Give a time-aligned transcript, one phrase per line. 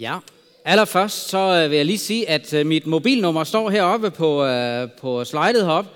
[0.00, 0.18] Ja,
[0.64, 4.88] allerførst så øh, vil jeg lige sige, at øh, mit mobilnummer står heroppe på, øh,
[5.00, 5.90] på slidet heroppe.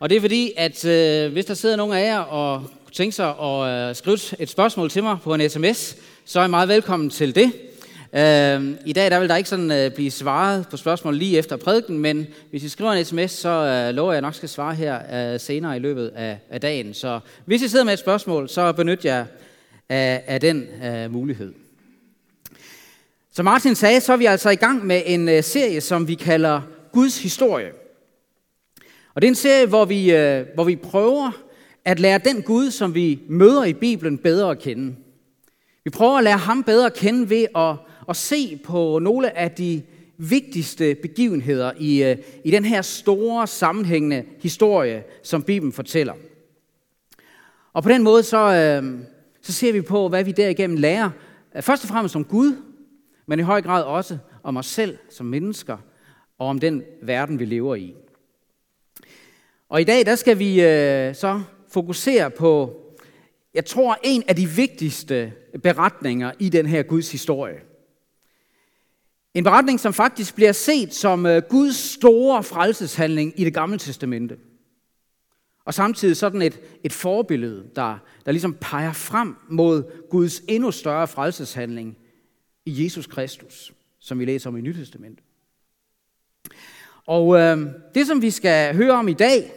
[0.00, 0.84] Og det er fordi, at
[1.32, 5.16] hvis der sidder nogen af jer og tænker sig at skrive et spørgsmål til mig
[5.22, 7.52] på en sms, så er I meget velkommen til det.
[8.12, 11.98] Øhm, I dag der vil der ikke sådan blive svaret på spørgsmål lige efter prædiken,
[11.98, 15.38] men hvis I skriver en sms, så lover jeg, at jeg nok skal svare her
[15.38, 16.94] senere i løbet af, af dagen.
[16.94, 19.24] Så hvis I sidder med et spørgsmål, så benyt jer
[19.88, 20.68] af, af den
[21.10, 21.52] mulighed.
[23.40, 26.14] Som Martin sagde, så er vi altså i gang med en øh, serie, som vi
[26.14, 26.60] kalder
[26.92, 27.70] Guds historie.
[29.14, 31.30] Og det er en serie, hvor vi, øh, hvor vi prøver
[31.84, 34.94] at lære den Gud, som vi møder i Bibelen, bedre at kende.
[35.84, 37.76] Vi prøver at lære ham bedre at kende ved at,
[38.08, 39.82] at se på nogle af de
[40.18, 46.14] vigtigste begivenheder i, øh, i den her store, sammenhængende historie, som Bibelen fortæller.
[47.72, 48.82] Og på den måde så,
[49.42, 51.10] så ser vi på, hvad vi derigennem lærer.
[51.60, 52.69] Først og fremmest om Gud,
[53.30, 55.76] men i høj grad også om os selv som mennesker,
[56.38, 57.94] og om den verden, vi lever i.
[59.68, 62.80] Og i dag, der skal vi øh, så fokusere på,
[63.54, 65.32] jeg tror, en af de vigtigste
[65.62, 67.60] beretninger i den her Guds historie.
[69.34, 74.36] En beretning, som faktisk bliver set som øh, Guds store frelseshandling i det gamle testamente.
[75.64, 81.08] Og samtidig sådan et, et forbillede, der, der ligesom peger frem mod Guds endnu større
[81.08, 81.96] frelseshandling
[82.70, 85.24] i Jesus Kristus, som vi læser om i Nytestamentet.
[87.06, 87.58] Og øh,
[87.94, 89.52] det, som vi skal høre om i dag,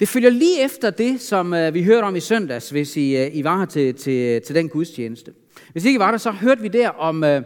[0.00, 3.36] det følger lige efter det, som øh, vi hørte om i søndags, hvis I, øh,
[3.36, 5.32] I var her til, til, til den gudstjeneste.
[5.72, 7.42] Hvis ikke I var der, så hørte vi der om, øh,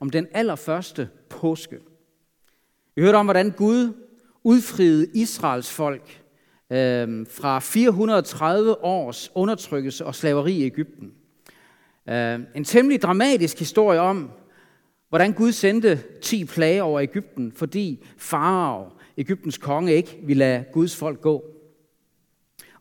[0.00, 1.76] om den allerførste påske.
[2.94, 3.92] Vi hørte om, hvordan Gud
[4.44, 6.22] udfriede Israels folk
[6.70, 11.12] øh, fra 430 års undertrykkelse og slaveri i Ægypten.
[12.08, 14.30] Øh, en temmelig dramatisk historie om,
[15.10, 20.96] Hvordan Gud sendte 10 plager over Ægypten, fordi Farao, Ægyptens konge, ikke ville lade Guds
[20.96, 21.44] folk gå.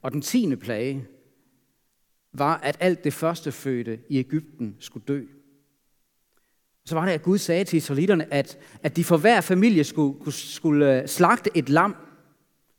[0.02, 1.08] Og den tiende plage
[2.34, 5.24] var, at alt det første fødte i Ægypten skulle dø.
[6.86, 10.32] Så var det, at Gud sagde til israelitterne, at, at de for hver familie skulle,
[10.32, 11.96] skulle øh, slagte et lam,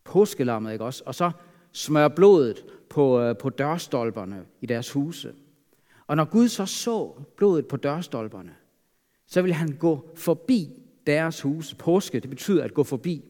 [0.04, 1.02] påskelammet, ikke også?
[1.06, 1.30] Og så
[1.72, 5.34] smøre blodet på, øh, på dørstolperne i deres huse.
[6.06, 8.54] Og når Gud så så blodet på dørstolperne,
[9.30, 10.68] så vil han gå forbi
[11.06, 11.74] deres hus.
[11.74, 13.24] Påske, det betyder at gå forbi.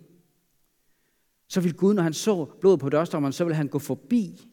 [1.49, 4.49] Så vil Gud, når han så blodet på dørstommeren, så vil han gå forbi,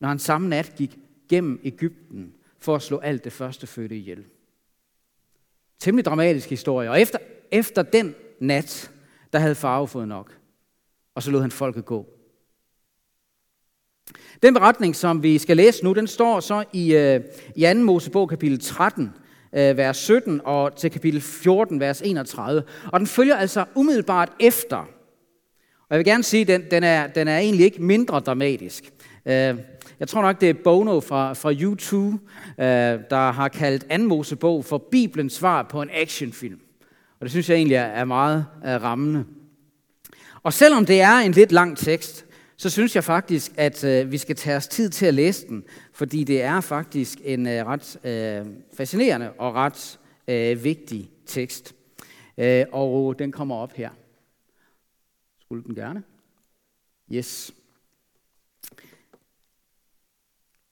[0.00, 0.98] når han samme nat gik
[1.28, 4.24] gennem Ægypten for at slå alt det første fødte ihjel.
[5.78, 6.90] Temmelig dramatisk historie.
[6.90, 7.18] Og efter,
[7.50, 8.90] efter den nat,
[9.32, 10.38] der havde farve fået nok.
[11.14, 12.06] Og så lod han folket gå.
[14.42, 17.20] Den beretning, som vi skal læse nu, den står så i, øh,
[17.56, 17.74] i 2.
[17.74, 19.12] Mosebog kapitel 13,
[19.52, 22.62] Øh, vers 17 og til kapitel 14, vers 31.
[22.92, 24.76] Og den følger altså umiddelbart efter.
[24.76, 28.84] Og jeg vil gerne sige, at den, den, er, den er egentlig ikke mindre dramatisk.
[29.26, 29.54] Øh,
[30.00, 34.64] jeg tror nok, det er Bono fra, fra U2, øh, der har kaldt anden Mosebog
[34.64, 36.60] for Bibelens svar på en actionfilm.
[37.20, 39.24] Og det synes jeg egentlig er meget rammende.
[40.42, 42.24] Og selvom det er en lidt lang tekst,
[42.60, 45.64] så synes jeg faktisk, at øh, vi skal tage os tid til at læse den,
[45.92, 51.74] fordi det er faktisk en øh, ret øh, fascinerende og ret øh, vigtig tekst.
[52.38, 53.90] Øh, og den kommer op her.
[55.40, 56.02] Skulle den gerne?
[57.12, 57.54] Yes.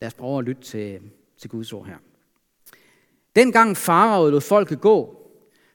[0.01, 1.01] Lad os prøve at lytte til,
[1.39, 1.97] til Guds ord her.
[3.37, 5.31] Dengang farao lod folket gå,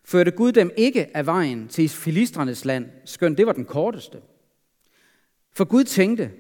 [0.06, 4.22] førte Gud dem ikke af vejen til filistrenes land, skønt det var den korteste.
[5.54, 6.32] For Gud tænkte,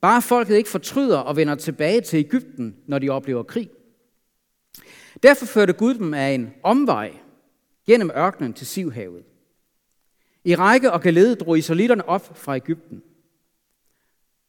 [0.00, 3.70] bare folket ikke fortryder og vender tilbage til Ægypten, når de oplever krig.
[5.22, 7.12] Derfor førte Gud dem af en omvej
[7.86, 9.24] gennem ørkenen til Sivhavet.
[10.44, 13.02] I række og galede drog israelitterne op fra Ægypten.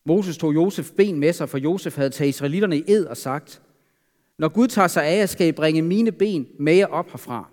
[0.06, 3.62] Moses tog Josef ben med sig, for Josef havde taget israelitterne i ed og sagt,
[4.38, 7.50] når Gud tager sig af, skal I bringe mine ben med jer op herfra.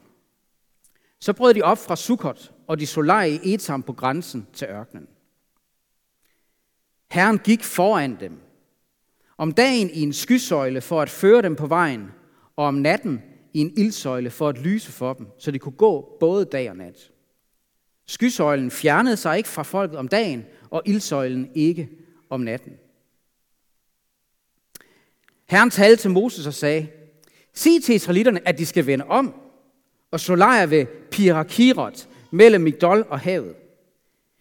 [1.21, 3.01] Så brød de op fra Sukkot, og de så
[3.43, 5.07] i Etam på grænsen til ørkenen.
[7.11, 8.39] Herren gik foran dem.
[9.39, 12.11] Om dagen i en skysøjle for at føre dem på vejen,
[12.57, 13.23] og om natten
[13.55, 16.77] i en ildsøjle for at lyse for dem, så de kunne gå både dag og
[16.77, 17.11] nat.
[18.07, 21.89] Skysøjlen fjernede sig ikke fra folket om dagen, og ildsøjlen ikke
[22.31, 22.73] om natten.
[25.47, 26.89] Herren talte til Moses og sagde,
[27.55, 29.35] Sig til israelitterne, at de skal vende om
[30.11, 33.55] og slå lejr ved Pirakirot mellem Migdol og havet.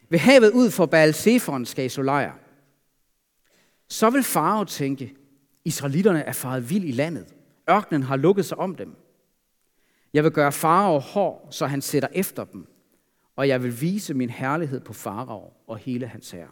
[0.10, 2.34] Ved havet ud for Baal Zephon skal I slå lejr.
[3.90, 5.16] Så vil farao tænke,
[5.66, 7.36] Israelitterne er faret vild i landet.
[7.70, 8.96] Ørkenen har lukket sig om dem.
[10.14, 12.68] Jeg vil gøre farao hård, så han sætter efter dem,
[13.36, 16.52] og jeg vil vise min herlighed på farao og hele hans herre.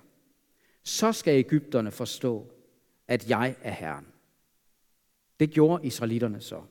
[0.84, 2.52] Så skal Ægypterne forstå,
[3.08, 4.06] at jeg er Herren.
[5.40, 6.62] Det gjorde israelitterne så.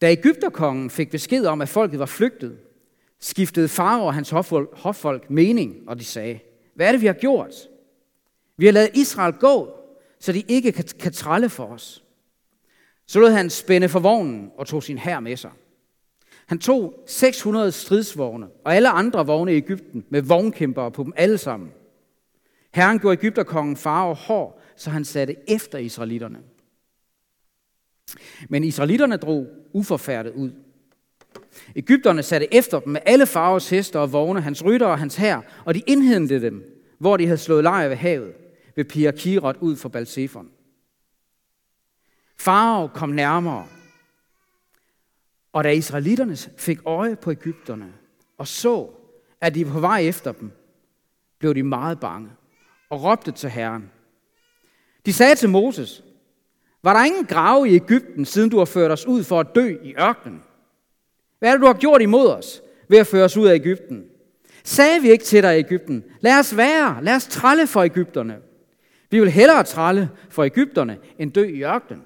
[0.00, 2.58] Da Ægypterkongen fik besked om, at folket var flygtet,
[3.20, 4.30] skiftede farao og hans
[4.72, 6.38] hoffolk mening, og de sagde,
[6.74, 7.54] hvad er det, vi har gjort?
[8.56, 9.72] Vi har lavet Israel gå,
[10.20, 12.04] så de ikke kan, kan tralle for os.
[13.06, 15.50] Så lod han spænde for vognen og tog sin hær med sig.
[16.46, 21.38] Han tog 600 stridsvogne og alle andre vogne i Ægypten med vognkæmpere på dem alle
[21.38, 21.70] sammen.
[22.74, 26.38] Herren gjorde Ægypterkongen farve hård, så han satte efter israelitterne.
[28.48, 30.50] Men israelitterne drog uforfærdet ud.
[31.76, 35.40] Ægypterne satte efter dem med alle farves hester og vogne, hans rytter og hans hær,
[35.64, 38.32] og de indhentede dem, hvor de havde slået lejr ved havet,
[38.76, 40.50] ved Pia Kirot ud for Balsefon.
[42.38, 43.66] Farao kom nærmere,
[45.52, 47.92] og da israelitterne fik øje på Ægypterne
[48.38, 48.88] og så,
[49.40, 50.50] at de var på vej efter dem,
[51.38, 52.30] blev de meget bange
[52.90, 53.90] og råbte til Herren.
[55.06, 56.04] De sagde til Moses,
[56.82, 59.76] var der ingen grave i Ægypten, siden du har ført os ud for at dø
[59.82, 60.42] i ørkenen?
[61.38, 64.04] Hvad er det, du har gjort imod os ved at føre os ud af Ægypten?
[64.64, 68.40] Sagde vi ikke til dig i Ægypten, lad os være, lad os tralle for Ægypterne.
[69.10, 72.02] Vi vil hellere tralle for Ægypterne, end dø i ørkenen.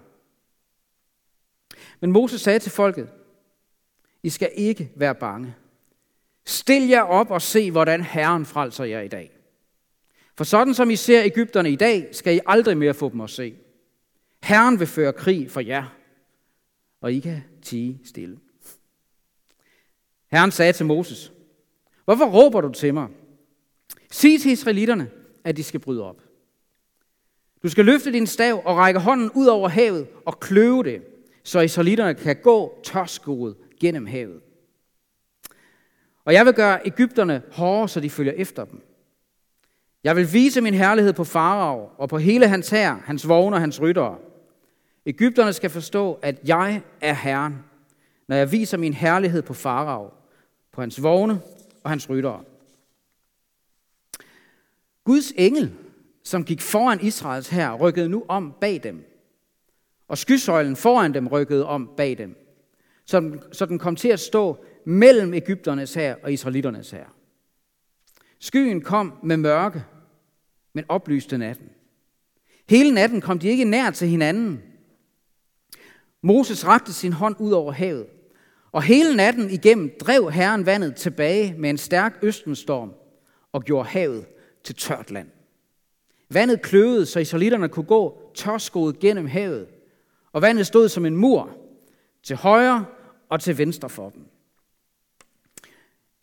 [2.01, 3.09] Men Moses sagde til folket,
[4.23, 5.55] I skal ikke være bange.
[6.45, 9.37] Stil jer op og se, hvordan Herren frelser jer i dag.
[10.37, 13.31] For sådan som I ser Ægypterne i dag, skal I aldrig mere få dem at
[13.31, 13.55] se.
[14.43, 15.97] Herren vil føre krig for jer,
[17.01, 18.39] og I kan tige stille.
[20.31, 21.33] Herren sagde til Moses,
[22.05, 23.09] Hvorfor råber du til mig?
[24.11, 25.11] Sig til israelitterne,
[25.45, 26.23] at de skal bryde op.
[27.63, 31.03] Du skal løfte din stav og række hånden ud over havet og kløve det,
[31.45, 34.41] så israelitterne kan gå tørskoet gennem havet.
[36.25, 38.83] Og jeg vil gøre Ægypterne hårde, så de følger efter dem.
[40.05, 43.61] Jeg vil vise min herlighed på Farao og på hele hans hær, hans vogne og
[43.61, 44.19] hans ryttere.
[45.07, 47.59] Ægypterne skal forstå, at jeg er Herren,
[48.29, 50.11] når jeg viser min herlighed på Farao,
[50.73, 51.41] på hans vogne
[51.85, 52.45] og hans ryttere.
[55.05, 55.73] Guds engel,
[56.23, 59.05] som gik foran Israels hær, rykkede nu om bag dem.
[60.09, 62.37] Og skysøjlen foran dem rykkede om bag dem.
[63.05, 67.15] Så den, så den kom til at stå mellem Ægypternes hær og Israelitternes hær.
[68.39, 69.85] Skyen kom med mørke,
[70.73, 71.69] men oplyste natten.
[72.69, 74.63] Hele natten kom de ikke nær til hinanden.
[76.23, 78.07] Moses rakte sin hånd ud over havet,
[78.73, 82.93] og hele natten igennem drev Herren vandet tilbage med en stærk østenstorm
[83.53, 84.27] og gjorde havet
[84.65, 85.29] til tørt land.
[86.33, 89.69] Vandet kløvede, så israelitterne kunne gå tørskoet gennem havet,
[90.33, 91.57] og vandet stod som en mur
[92.23, 92.87] til højre
[93.29, 94.25] og til venstre for dem.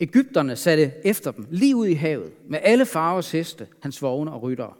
[0.00, 4.42] Ægypterne satte efter dem lige ud i havet med alle farvers heste, hans vogne og
[4.42, 4.74] ryttere.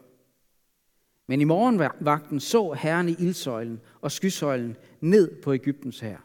[1.27, 6.25] Men i morgenvagten så herren i ildsøjlen og skysøjlen ned på Ægyptens hær.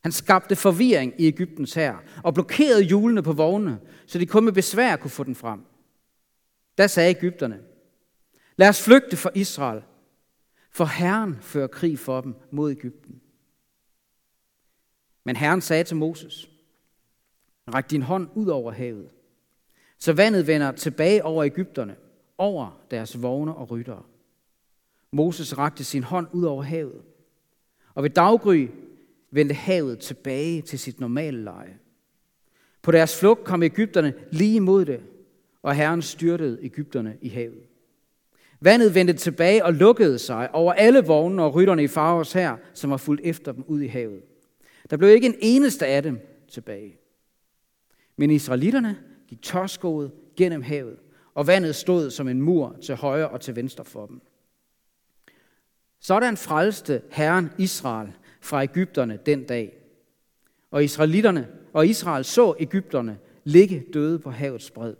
[0.00, 4.52] Han skabte forvirring i Ægyptens hær og blokerede hjulene på vognene, så de kun med
[4.52, 5.60] besvær kunne få den frem.
[6.78, 7.60] Da sagde Ægypterne,
[8.58, 9.82] lad os flygte for Israel,
[10.70, 13.20] for Herren fører krig for dem mod Ægypten.
[15.24, 16.50] Men Herren sagde til Moses,
[17.74, 19.10] ræk din hånd ud over havet,
[19.98, 21.96] så vandet vender tilbage over Ægypterne,
[22.38, 24.02] over deres vogne og ryttere.
[25.12, 27.02] Moses rakte sin hånd ud over havet,
[27.94, 28.68] og ved daggry
[29.30, 31.78] vendte havet tilbage til sit normale leje.
[32.82, 35.02] På deres flugt kom Ægypterne lige imod det,
[35.62, 37.67] og Herren styrtede Ægypterne i havet.
[38.60, 42.90] Vandet vendte tilbage og lukkede sig over alle vognene og rytterne i Faros her, som
[42.90, 44.22] var fulgt efter dem ud i havet.
[44.90, 46.98] Der blev ikke en eneste af dem tilbage.
[48.16, 48.96] Men israelitterne
[49.28, 50.96] gik tørskoet gennem havet,
[51.34, 54.20] og vandet stod som en mur til højre og til venstre for dem.
[56.00, 59.78] Sådan frelste Herren Israel fra Ægypterne den dag.
[60.70, 64.94] Og israelitterne og Israel så Ægypterne ligge døde på havets bred.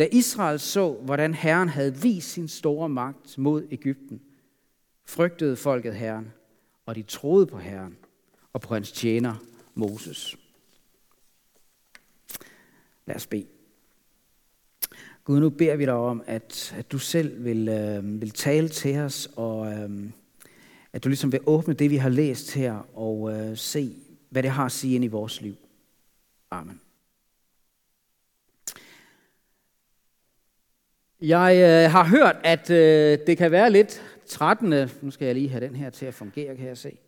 [0.00, 4.20] Da Israel så, hvordan Herren havde vist sin store magt mod Ægypten,
[5.04, 6.32] frygtede folket Herren,
[6.86, 7.96] og de troede på Herren
[8.52, 9.34] og på hans tjener
[9.74, 10.36] Moses.
[13.06, 13.46] Lad os bede.
[15.24, 18.98] Gud, nu beder vi dig om, at, at du selv vil, øh, vil tale til
[18.98, 20.10] os, og øh,
[20.92, 23.96] at du ligesom vil åbne det, vi har læst her, og øh, se,
[24.30, 25.56] hvad det har at sige ind i vores liv.
[26.50, 26.80] Amen.
[31.22, 34.90] Jeg øh, har hørt, at øh, det kan være lidt trættende.
[35.02, 36.98] Nu skal jeg lige have den her til at fungere, kan jeg se.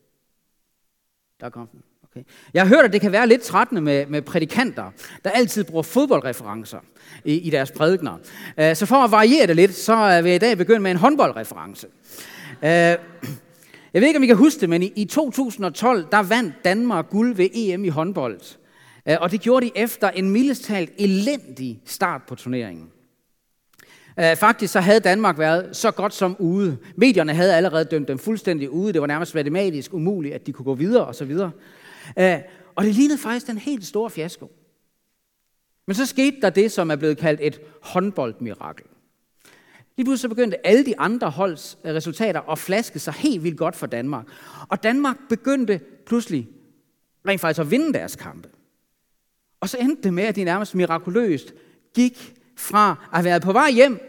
[1.41, 1.81] der kom den.
[2.05, 2.25] Okay.
[2.55, 4.91] Jeg har hørt, at det kan være lidt trættende med, med prædikanter,
[5.25, 6.79] der altid bruger fodboldreferencer
[7.25, 8.19] i, i deres prædikner.
[8.59, 10.91] Øh, så for at variere det lidt, så øh, vil jeg i dag begynde med
[10.91, 11.87] en håndboldreference.
[12.63, 12.69] Øh,
[13.93, 17.09] jeg ved ikke, om I kan huske det, men i, i 2012, der vandt Danmark
[17.09, 18.41] guld ved EM i håndbold.
[19.09, 22.91] Øh, og det gjorde de efter en mildestalt elendig start på turneringen.
[24.19, 26.79] Øh, faktisk så havde Danmark været så godt som ude.
[26.97, 28.93] Medierne havde allerede dømt dem fuldstændig ude.
[28.93, 31.51] Det var nærmest matematisk umuligt, at de kunne gå videre og så videre.
[32.19, 32.39] Øh,
[32.75, 34.53] og det lignede faktisk den helt store fiasko.
[35.87, 38.85] Men så skete der det, som er blevet kaldt et håndboldmirakel.
[39.97, 43.77] Lige pludselig begyndte alle de andre holds øh, resultater at flaske sig helt vildt godt
[43.77, 44.27] for Danmark.
[44.69, 46.49] Og Danmark begyndte pludselig
[47.29, 48.49] rent faktisk at vinde deres kampe.
[49.61, 51.55] Og så endte det med, at de nærmest mirakuløst
[51.95, 54.01] gik fra at have været på vej hjem,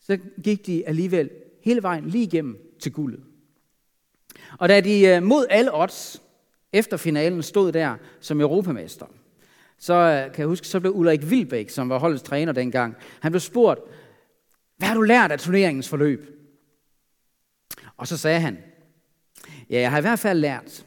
[0.00, 1.30] så gik de alligevel
[1.62, 3.20] hele vejen lige igennem til guldet.
[4.58, 6.22] Og da de øh, mod alle odds
[6.72, 9.06] efter finalen stod der som europamester,
[9.78, 13.32] så øh, kan jeg huske, så blev Ulrik Vilbæk, som var holdets træner dengang, han
[13.32, 13.80] blev spurgt,
[14.76, 16.38] hvad har du lært af turneringens forløb?
[17.96, 18.58] Og så sagde han,
[19.70, 20.86] ja, jeg har i hvert fald lært,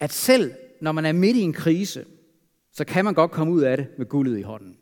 [0.00, 2.04] at selv når man er midt i en krise,
[2.72, 4.76] så kan man godt komme ud af det med guldet i hånden.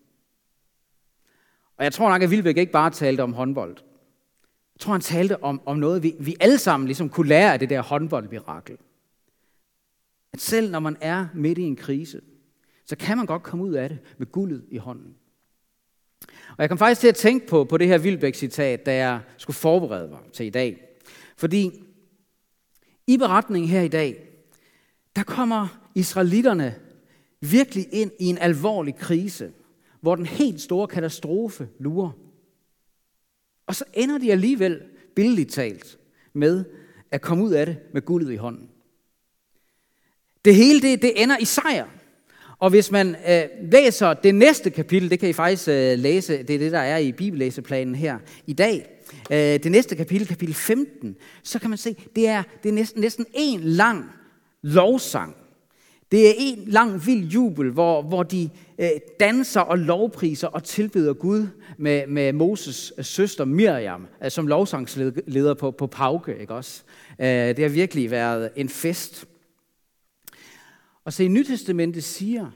[1.76, 3.76] Og jeg tror nok, at Vilbæk ikke bare talte om håndbold.
[4.74, 7.58] Jeg tror, han talte om, om noget, vi, vi alle sammen ligesom kunne lære af
[7.58, 8.76] det der håndboldmirakel.
[10.32, 12.20] At selv når man er midt i en krise,
[12.86, 15.14] så kan man godt komme ud af det med guldet i hånden.
[16.48, 19.56] Og jeg kom faktisk til at tænke på, på det her Vilbæk-citat, da jeg skulle
[19.56, 20.80] forberede mig til i dag.
[21.36, 21.84] Fordi
[23.06, 24.28] i beretningen her i dag,
[25.16, 26.74] der kommer israelitterne
[27.40, 29.52] virkelig ind i en alvorlig krise,
[30.04, 32.10] hvor den helt store katastrofe lurer.
[33.66, 34.80] Og så ender de alligevel,
[35.16, 35.98] billedligt talt,
[36.32, 36.64] med
[37.10, 38.68] at komme ud af det med guldet i hånden.
[40.44, 41.86] Det hele det, det ender i sejr.
[42.58, 46.54] Og hvis man øh, læser det næste kapitel, det kan I faktisk øh, læse, det
[46.54, 49.02] er det, der er i bibellæseplanen her i dag.
[49.30, 53.00] Øh, det næste kapitel, kapitel 15, så kan man se, det er, det er næsten,
[53.00, 54.10] næsten en lang
[54.62, 55.36] lovsang.
[56.12, 58.88] Det er en lang vild jubel, hvor, hvor de øh,
[59.20, 61.46] danser og lovpriser og tilbeder Gud
[61.78, 66.36] med, med Moses søster Miriam, øh, som lovsangsleder på, på Pauke.
[66.40, 66.82] Ikke også?
[67.18, 69.26] Øh, det har virkelig været en fest.
[71.04, 72.50] Og så i Nytestamentet siger,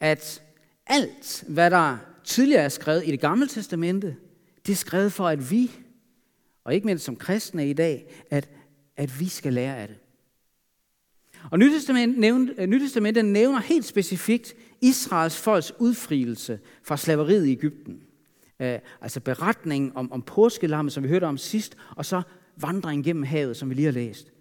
[0.00, 0.42] at
[0.86, 4.16] alt, hvad der tidligere er skrevet i det gamle testamente,
[4.66, 5.70] det er skrevet for, at vi,
[6.64, 8.48] og ikke mindst som kristne i dag, at,
[8.96, 9.96] at vi skal lære af det.
[11.50, 17.94] Og Nytestamentet øh, nævner, Nytestamentet nævner helt specifikt Israels folks udfrielse fra slaveriet i Ægypten.
[18.60, 18.66] Uh,
[19.00, 22.22] altså beretningen om, om påskelammet, som vi hørte om sidst, og så
[22.56, 24.32] vandringen gennem havet, som vi lige har læst.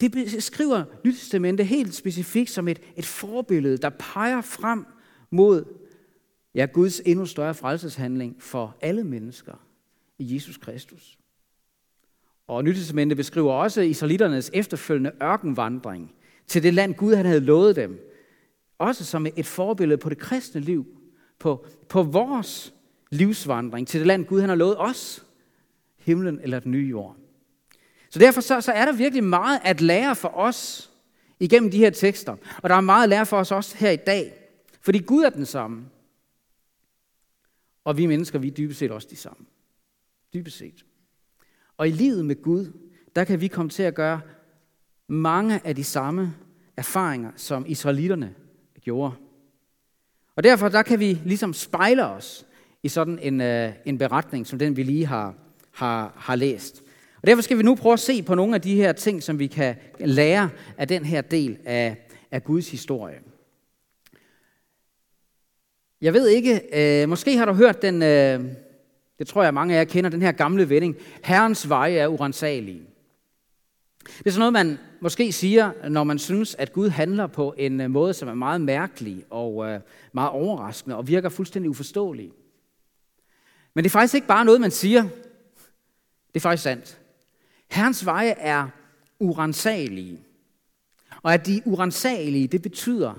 [0.00, 4.86] Det beskriver Nytestamentet helt specifikt som et, et forbillede, der peger frem
[5.30, 5.64] mod
[6.54, 9.54] ja, Guds endnu større frelseshandling for alle mennesker
[10.18, 11.18] i Jesus Kristus.
[12.46, 16.12] Og Nytestamentet beskriver også israelitternes efterfølgende ørkenvandring
[16.46, 18.12] til det land, Gud han havde lovet dem.
[18.78, 20.86] Også som et forbillede på det kristne liv,
[21.38, 22.74] på, på vores
[23.10, 25.26] livsvandring til det land, Gud han har lovet os,
[25.96, 27.16] himlen eller den nye jord.
[28.10, 30.90] Så derfor så, så er der virkelig meget at lære for os
[31.40, 32.36] igennem de her tekster.
[32.62, 34.34] Og der er meget at lære for os også her i dag.
[34.80, 35.84] Fordi Gud er den samme.
[37.84, 39.46] Og vi mennesker, vi er dybest set også de samme.
[40.34, 40.84] Dybest set.
[41.76, 42.72] Og i livet med Gud,
[43.16, 44.20] der kan vi komme til at gøre
[45.08, 46.34] mange af de samme
[46.76, 48.34] erfaringer, som israelitterne
[48.80, 49.14] gjorde.
[50.36, 52.46] Og derfor der kan vi ligesom spejle os
[52.82, 55.34] i sådan en, øh, en beretning, som den vi lige har,
[55.72, 56.82] har, har læst.
[57.22, 59.38] Og derfor skal vi nu prøve at se på nogle af de her ting, som
[59.38, 63.18] vi kan lære af den her del af, af Guds historie.
[66.00, 68.44] Jeg ved ikke, øh, måske har du hørt den, øh,
[69.18, 72.82] det tror jeg mange af jer kender, den her gamle vending, Herrens veje er urensagelige.
[74.18, 77.80] Det er sådan noget, man måske siger, når man synes, at Gud handler på en
[77.80, 79.80] øh, måde, som er meget mærkelig og øh,
[80.12, 82.32] meget overraskende og virker fuldstændig uforståelig.
[83.74, 85.02] Men det er faktisk ikke bare noget, man siger.
[86.28, 86.98] Det er faktisk sandt.
[87.70, 88.68] Herrens veje er
[89.18, 90.20] urensagelige.
[91.22, 93.14] Og at de er urensagelige, det betyder,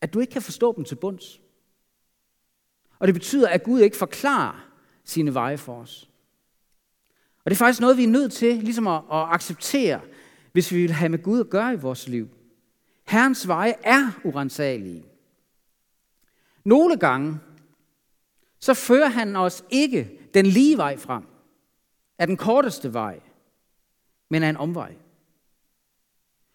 [0.00, 1.40] at du ikke kan forstå dem til bunds.
[2.98, 4.68] Og det betyder, at Gud ikke forklarer
[5.04, 6.10] sine veje for os.
[7.46, 10.00] Og det er faktisk noget, vi er nødt til ligesom at, at acceptere,
[10.52, 12.28] hvis vi vil have med Gud at gøre i vores liv.
[13.08, 15.04] Herrens veje er urensagelige.
[16.64, 17.38] Nogle gange,
[18.60, 21.22] så fører han os ikke den lige vej frem,
[22.18, 23.20] af den korteste vej,
[24.28, 24.94] men af en omvej.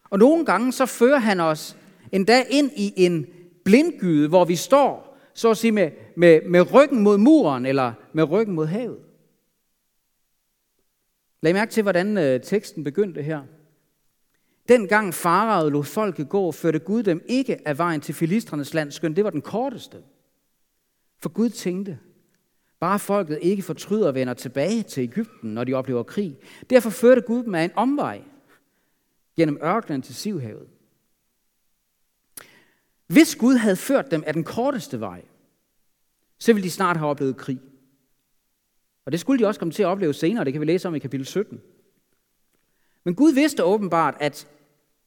[0.10, 1.78] Og nogle gange så fører han os
[2.12, 3.28] endda ind i en
[3.66, 8.24] blindgyde, hvor vi står, så at sige, med, med, med ryggen mod muren, eller med
[8.24, 9.11] ryggen mod havet.
[11.42, 13.44] Lad mærke til, hvordan øh, teksten begyndte her.
[14.70, 19.16] Dengang farao lod folket gå, førte Gud dem ikke af vejen til filistrenes land, skønt
[19.16, 19.98] det var den korteste.
[21.20, 22.00] For Gud tænkte,
[22.80, 26.38] bare folket ikke fortryder og vender tilbage til Ægypten, når de oplever krig.
[26.70, 28.22] Derfor førte Gud dem af en omvej
[29.36, 30.68] gennem ørkenen til Sivhavet.
[33.08, 35.22] Hvis Gud havde ført dem af den korteste vej,
[36.38, 37.60] så ville de snart have oplevet krig.
[39.06, 40.96] Og det skulle de også komme til at opleve senere, det kan vi læse om
[40.96, 41.62] i kapitel 17.
[43.04, 44.48] Men Gud vidste åbenbart, at,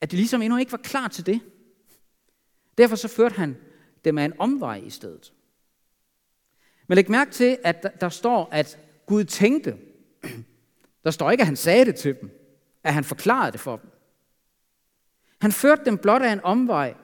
[0.01, 1.41] at de ligesom endnu ikke var klar til det.
[2.79, 3.57] Derfor så førte han
[4.05, 5.33] dem af en omvej i stedet.
[6.87, 9.79] Men læg mærke til, at der, står, at Gud tænkte.
[11.05, 12.31] Der står ikke, at han sagde det til dem,
[12.85, 13.91] at han forklarede det for dem.
[15.41, 16.95] Han førte dem blot af en omvej,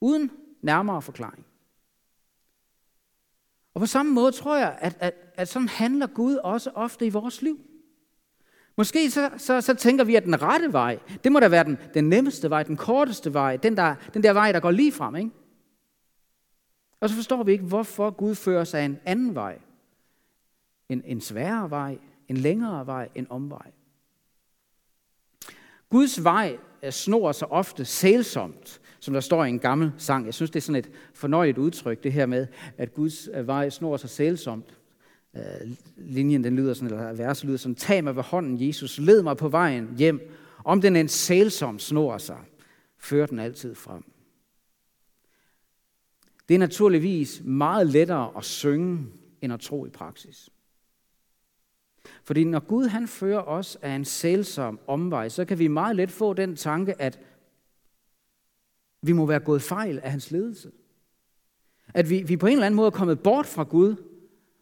[0.00, 0.30] uden
[0.62, 1.46] nærmere forklaring.
[3.78, 7.10] Og på samme måde tror jeg, at, at, at sådan handler Gud også ofte i
[7.10, 7.60] vores liv.
[8.76, 11.78] Måske så, så, så tænker vi, at den rette vej, det må da være den,
[11.94, 15.16] den nemmeste vej, den korteste vej, den der, den der vej, der går lige frem.
[15.16, 15.30] Ikke?
[17.00, 19.58] Og så forstår vi ikke, hvorfor Gud fører sig en anden vej.
[20.88, 23.70] En, en sværere vej, en længere vej, en omvej.
[25.90, 30.26] Guds vej eh, snor sig ofte sælsomt, som der står i en gammel sang.
[30.26, 32.46] Jeg synes, det er sådan et fornøjeligt udtryk, det her med,
[32.78, 34.74] at Guds øh, vej snor sig sælsomt.
[35.36, 39.22] Øh, linjen den lyder sådan, eller verset lyder sådan, tag mig ved hånden, Jesus, led
[39.22, 40.20] mig på vejen hjem.
[40.64, 42.38] Om den en sælsom snor sig,
[42.98, 44.04] fører den altid frem.
[46.48, 49.06] Det er naturligvis meget lettere at synge,
[49.42, 50.50] end at tro i praksis.
[52.24, 56.10] Fordi når Gud han fører os af en sælsom omvej, så kan vi meget let
[56.10, 57.20] få den tanke, at
[59.02, 60.70] vi må være gået fejl af hans ledelse.
[61.94, 63.96] At vi, vi på en eller anden måde er kommet bort fra Gud,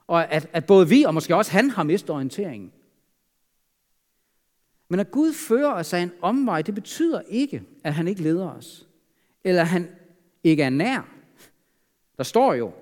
[0.06, 2.72] og at, at både vi og måske også han har mistet orienteringen.
[4.88, 8.50] Men at Gud fører os af en omvej, det betyder ikke, at han ikke leder
[8.50, 8.88] os.
[9.44, 9.88] Eller at han
[10.44, 11.08] ikke er nær.
[12.16, 12.72] Der står jo,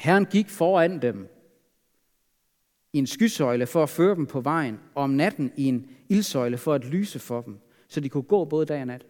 [0.00, 1.28] Herren gik foran dem
[2.92, 6.58] i en skysøjle for at føre dem på vejen, og om natten i en ildsøjle
[6.58, 9.06] for at lyse for dem, så de kunne gå både dag og nat.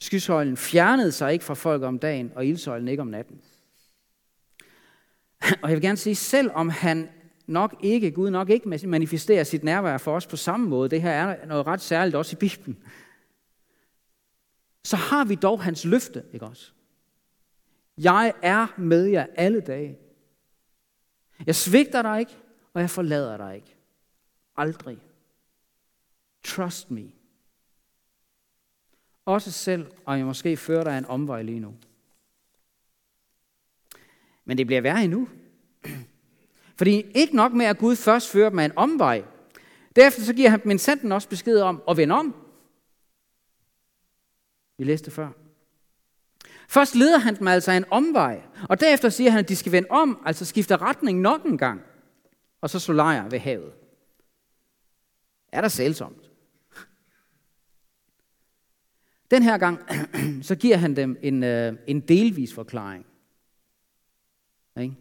[0.00, 3.40] Skysøjlen fjernede sig ikke fra folk om dagen, og ildsøjlen ikke om natten.
[5.62, 7.08] Og jeg vil gerne sige, selv om han
[7.46, 11.10] nok ikke, Gud nok ikke manifesterer sit nærvær for os på samme måde, det her
[11.10, 12.78] er noget ret særligt også i Bibelen,
[14.84, 16.72] så har vi dog hans løfte, ikke også?
[17.98, 19.98] Jeg er med jer alle dage.
[21.46, 22.36] Jeg svigter dig ikke,
[22.74, 23.76] og jeg forlader dig ikke.
[24.56, 24.98] Aldrig.
[26.44, 27.15] Trust me.
[29.26, 31.74] Også selv, og jeg måske fører dig en omvej lige nu.
[34.44, 35.28] Men det bliver værre endnu.
[36.76, 39.24] Fordi ikke nok med, at Gud først fører dem af en omvej.
[39.96, 42.34] Derefter så giver han dem sanden også besked om at vende om.
[44.78, 45.28] Vi læste før.
[46.68, 49.88] Først leder han dem altså en omvej, og derefter siger han, at de skal vende
[49.90, 51.82] om, altså skifte retning nok en gang,
[52.60, 53.72] og så slå lejr ved havet.
[55.52, 56.25] Er der sælsomt?
[59.30, 59.80] Den her gang,
[60.48, 63.06] så giver han dem en, øh, en delvis forklaring.
[64.80, 64.94] Ikke?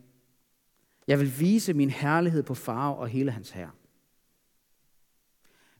[1.07, 3.71] Jeg vil vise min herlighed på farve og hele hans herre.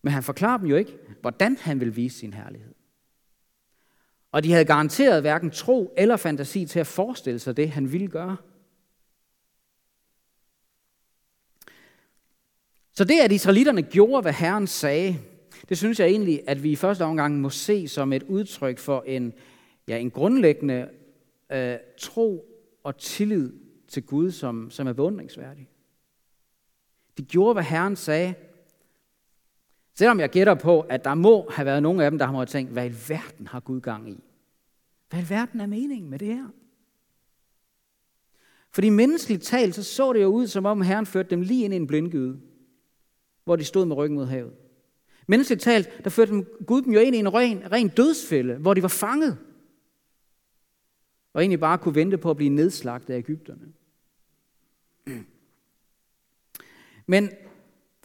[0.02, 2.74] Men han forklarer dem jo ikke, hvordan han vil vise sin herlighed.
[4.32, 8.08] Og de havde garanteret hverken tro eller fantasi til at forestille sig det, han ville
[8.08, 8.38] gøre.
[12.92, 15.20] Så det, at israelitterne gjorde, hvad Herren sagde,
[15.70, 19.04] det synes jeg egentlig, at vi i første omgang må se som et udtryk for
[19.08, 19.34] en,
[19.88, 20.90] ja, en grundlæggende
[21.52, 22.46] øh, tro
[22.84, 23.54] og tillid
[23.88, 25.70] til Gud, som, som er beundringsværdig.
[27.18, 28.34] De gjorde, hvad Herren sagde.
[29.94, 32.52] Selvom jeg gætter på, at der må have været nogle af dem, der har måttet
[32.52, 34.24] tænke, hvad i verden har Gud gang i?
[35.10, 36.48] Hvad i verden er meningen med det her?
[38.72, 41.74] Fordi menneskeligt talt, så så det jo ud, som om Herren førte dem lige ind
[41.74, 42.40] i en blindgyde,
[43.44, 44.54] hvor de stod med ryggen mod havet.
[45.28, 48.74] Menneskeligt talt, der førte dem, Gud dem jo ind i en ren, ren dødsfælde, hvor
[48.74, 49.38] de var fanget.
[51.34, 53.74] Og egentlig bare kunne vente på at blive nedslagtet af Ægypterne.
[57.08, 57.30] Men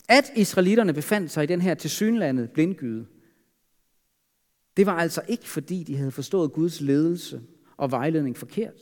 [0.09, 3.07] at israelitterne befandt sig i den her tilsyneladende blindgyde,
[4.77, 7.43] det var altså ikke fordi, de havde forstået Guds ledelse
[7.77, 8.77] og vejledning forkert.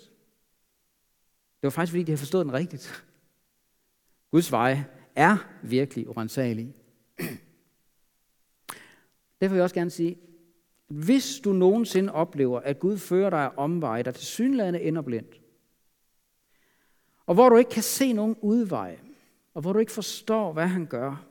[1.60, 3.04] Det var faktisk fordi, de havde forstået den rigtigt.
[4.30, 6.74] Guds veje er virkelig urensagelige.
[9.40, 10.18] Derfor vil jeg også gerne sige,
[10.88, 15.40] Hvis du nogensinde oplever, at Gud fører dig omveje, der til synlædende ender blindt,
[17.26, 18.98] og hvor du ikke kan se nogen udvej,
[19.54, 21.24] og hvor du ikke forstår, hvad han gør,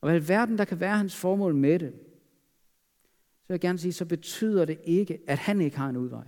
[0.00, 1.92] og hvad verden der kan være hans formål med det,
[3.42, 6.26] så vil jeg gerne sige, så betyder det ikke, at han ikke har en udvej.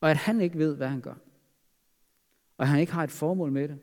[0.00, 1.14] Og at han ikke ved, hvad han gør.
[2.56, 3.78] Og at han ikke har et formål med det.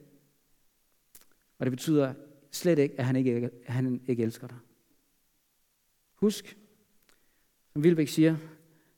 [1.60, 2.13] Og det betyder
[2.51, 4.58] slet ikke, at han ikke, at han ikke elsker dig.
[6.15, 6.58] Husk,
[7.73, 8.36] som Vilbæk siger,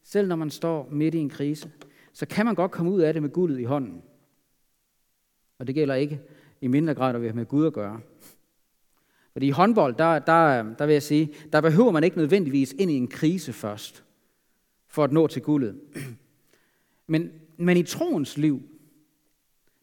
[0.04, 1.72] selv når man står midt i en krise,
[2.14, 4.02] så kan man godt komme ud af det med guldet i hånden.
[5.60, 6.22] Og det gælder ikke
[6.62, 8.02] i mindre grad, når vi har med Gud at gøre.
[9.32, 12.92] Fordi i håndbold, der, der, der vil jeg sige, der behøver man ikke nødvendigvis ind
[12.92, 14.04] i en krise først,
[14.88, 15.82] for at nå til guldet.
[17.08, 18.62] Men, men i troens liv,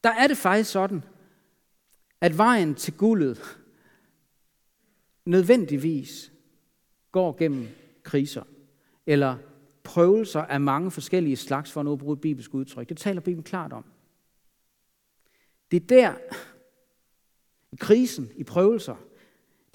[0.05, 1.05] der er det faktisk sådan,
[2.21, 3.59] at vejen til guldet
[5.25, 6.33] nødvendigvis
[7.15, 7.69] går gennem
[8.03, 8.43] kriser,
[9.07, 9.37] eller
[9.83, 12.89] prøvelser af mange forskellige slags, for at bruge et bibelsk udtryk.
[12.89, 13.85] Det taler Bibelen klart om.
[15.71, 16.15] Det er der,
[17.73, 18.97] i krisen, i prøvelser,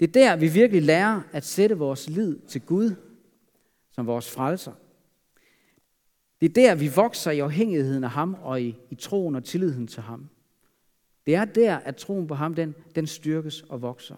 [0.00, 2.94] det er der, vi virkelig lærer at sætte vores lid til Gud
[3.90, 4.72] som vores frelser.
[6.40, 9.86] Det er der, vi vokser i afhængigheden af ham og i, i troen og tilliden
[9.86, 10.28] til ham.
[11.26, 14.16] Det er der, at troen på ham, den, den styrkes og vokser.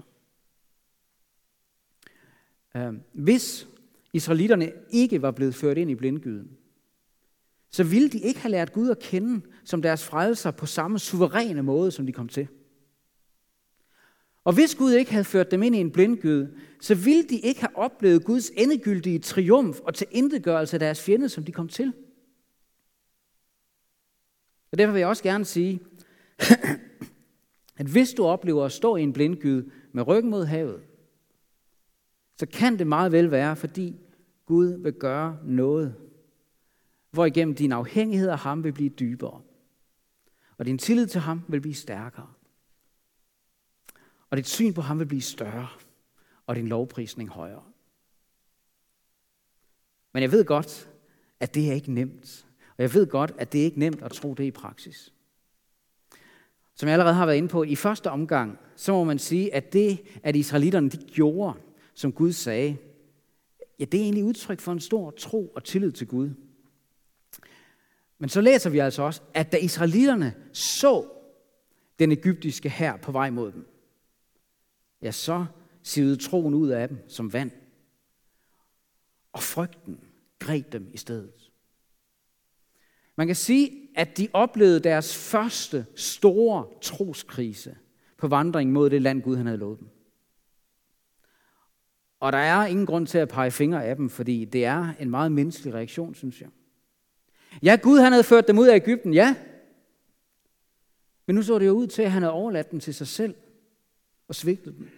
[2.77, 3.69] Øhm, hvis
[4.13, 6.51] israelitterne ikke var blevet ført ind i blindgyden,
[7.71, 11.63] så ville de ikke have lært Gud at kende som deres frelser på samme suveræne
[11.63, 12.49] måde, som de kom til.
[14.45, 17.61] Og hvis Gud ikke havde ført dem ind i en blindgyde, så ville de ikke
[17.61, 21.93] have oplevet Guds endegyldige triumf og tilintetgørelse af deres fjende, som de kom til.
[24.73, 25.81] Og derfor vil jeg også gerne sige,
[27.81, 30.81] at hvis du oplever at stå i en blindgyde med ryggen mod havet,
[32.37, 33.97] så kan det meget vel være, fordi
[34.47, 35.95] Gud vil gøre noget,
[37.11, 39.41] hvor igennem din afhængighed af ham vil blive dybere,
[40.59, 42.29] og din tillid til ham vil blive stærkere.
[44.31, 45.69] Og dit syn på ham vil blive større,
[46.47, 47.63] og din lovprisning højere.
[50.13, 50.91] Men jeg ved godt,
[51.41, 52.47] at det er ikke nemt.
[52.77, 55.13] Og jeg ved godt, at det er ikke nemt at tro det i praksis.
[56.75, 59.73] Som jeg allerede har været inde på, i første omgang, så må man sige, at
[59.73, 61.59] det, at israelitterne de gjorde,
[61.95, 62.77] som Gud sagde,
[63.79, 66.31] ja, det er egentlig udtryk for en stor tro og tillid til Gud.
[68.19, 71.09] Men så læser vi altså også, at da israelitterne så
[71.99, 73.67] den egyptiske hær på vej mod dem,
[75.03, 75.47] ja, så
[75.83, 77.51] sivede troen ud af dem som vand.
[79.33, 80.01] Og frygten
[80.39, 81.51] greb dem i stedet.
[83.17, 87.77] Man kan sige, at de oplevede deres første store troskrise
[88.17, 89.89] på vandringen mod det land, Gud han havde lovet dem.
[92.23, 95.11] Og der er ingen grund til at pege fingre af dem, fordi det er en
[95.11, 96.49] meget menneskelig reaktion, synes jeg.
[97.63, 99.37] Ja, Gud han havde ført dem ud af Ægypten, ja.
[101.27, 103.35] Men nu så det jo ud til, at han havde overladt dem til sig selv
[104.29, 104.91] og svigtet dem.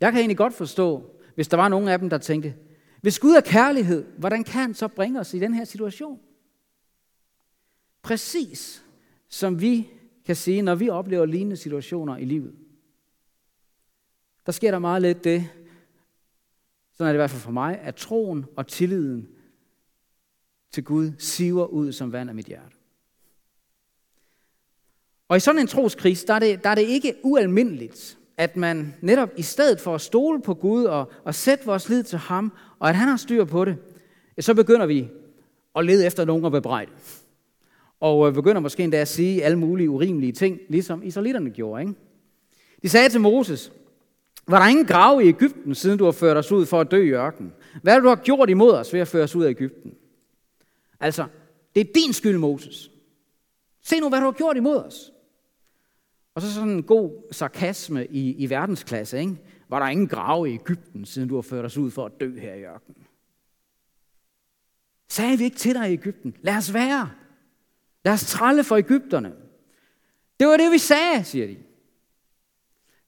[0.00, 2.54] Jeg kan egentlig godt forstå, hvis der var nogen af dem, der tænkte,
[3.00, 6.20] hvis Gud er kærlighed, hvordan kan han så bringe os i den her situation?
[8.02, 8.84] Præcis
[9.28, 9.88] som vi
[10.26, 12.54] kan sige, når vi oplever lignende situationer i livet
[14.52, 15.48] så sker der meget lidt det,
[16.92, 19.28] sådan er det i hvert fald for mig, at troen og tilliden
[20.72, 22.76] til Gud siver ud som vand af mit hjerte.
[25.28, 28.94] Og i sådan en troskris, der er det, der er det ikke ualmindeligt, at man
[29.00, 32.52] netop i stedet for at stole på Gud og, og sætte vores lid til ham,
[32.78, 33.76] og at han har styr på det,
[34.40, 35.08] så begynder vi
[35.76, 36.90] at lede efter nogen at bebrejde.
[38.00, 41.82] Og øh, begynder måske endda at sige alle mulige urimelige ting, ligesom israelitterne gjorde.
[41.82, 41.94] Ikke?
[42.82, 43.72] De sagde til Moses,
[44.50, 47.02] var der ingen grav i Ægypten, siden du har ført os ud for at dø
[47.02, 47.52] i ørkenen?
[47.82, 49.94] Hvad har du har gjort imod os ved at føre os ud af Ægypten?
[51.00, 51.26] Altså,
[51.74, 52.90] det er din skyld, Moses.
[53.82, 55.12] Se nu, hvad du har gjort imod os.
[56.34, 59.36] Og så sådan en god sarkasme i, i verdensklasse, ikke?
[59.68, 62.38] Var der ingen grave i Ægypten, siden du har ført os ud for at dø
[62.38, 63.06] her i ørkenen?
[65.08, 66.36] Sagde vi ikke til dig i Ægypten?
[66.42, 67.10] Lad os være.
[68.04, 69.32] Lad os tralle for Ægypterne.
[70.40, 71.56] Det var det, vi sagde, siger de.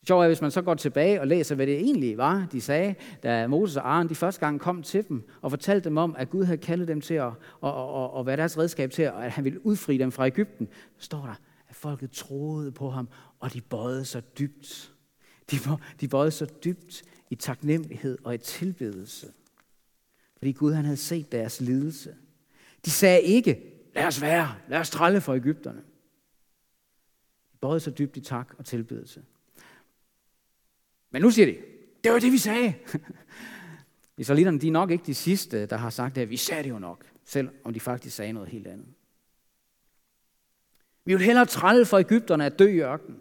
[0.06, 2.94] Sjovt er, hvis man så går tilbage og læser, hvad det egentlig var, de sagde,
[3.22, 6.30] da Moses og Aaron de første gang kom til dem og fortalte dem om, at
[6.30, 9.30] Gud havde kaldet dem til at, og, og, og, og være deres redskab til, at
[9.30, 10.68] han ville udfri dem fra Ægypten.
[10.98, 11.34] Står der,
[11.68, 13.08] at folket troede på ham,
[13.40, 14.92] og de bøjede sig dybt.
[15.50, 15.56] De,
[16.00, 19.26] de bøjede sig dybt i taknemmelighed og i tilbedelse.
[20.38, 22.14] Fordi Gud han havde set deres lidelse.
[22.84, 23.60] De sagde ikke,
[23.94, 25.80] lad os være, lad os trælle for Ægypterne.
[27.52, 29.22] De bøjede sig dybt i tak og tilbedelse.
[31.12, 31.56] Men nu siger de,
[32.04, 32.74] det var det, vi sagde.
[34.16, 36.78] Israelitterne, de er nok ikke de sidste, der har sagt at vi sagde det jo
[36.78, 38.86] nok, selv om de faktisk sagde noget helt andet.
[41.04, 43.20] Vi vil hellere trælle for Ægypterne at dø i ørkenen.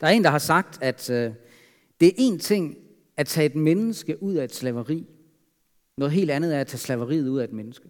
[0.00, 1.32] Der er en, der har sagt, at øh,
[2.00, 2.76] det er en ting
[3.16, 5.06] at tage et menneske ud af et slaveri.
[5.96, 7.88] Noget helt andet er at tage slaveriet ud af et menneske.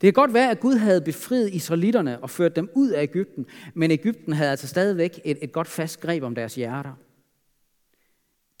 [0.00, 3.46] Det kan godt være, at Gud havde befriet israelitterne og ført dem ud af Ægypten,
[3.74, 6.92] men Ægypten havde altså stadigvæk et, et godt fast greb om deres hjerter.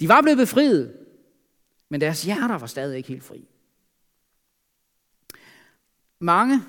[0.00, 0.96] De var blevet befriet,
[1.88, 3.48] men deres hjerter var stadig ikke helt fri.
[6.18, 6.62] Mange,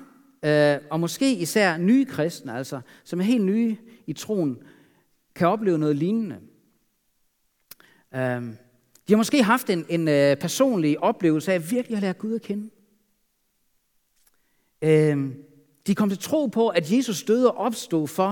[0.44, 3.76] øh, og måske især nye kristne, altså, som er helt nye
[4.06, 4.58] i troen,
[5.34, 6.40] kan opleve noget lignende.
[8.14, 8.42] Øh,
[9.08, 12.34] de har måske haft en, en øh, personlig oplevelse af at virkelig at lære Gud
[12.34, 12.70] at kende.
[14.82, 15.30] Øh,
[15.86, 18.30] de kom til tro på, at Jesus døde og opstod for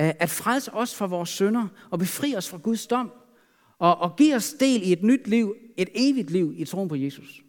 [0.00, 3.12] øh, at frelse os fra vores synder og befri os fra Guds dom
[3.78, 6.94] og, og give os del i et nyt liv, et evigt liv i troen på
[6.96, 7.42] Jesus.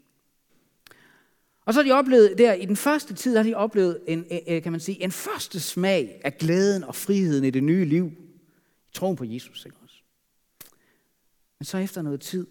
[1.66, 4.26] Og så har de oplevet, der i den første tid har de oplevet en,
[4.64, 8.12] kan man sige, en første smag af glæden og friheden i det nye liv.
[8.88, 9.66] I troen på Jesus.
[9.66, 9.96] Ikke også?
[11.60, 12.48] Men så efter noget tid,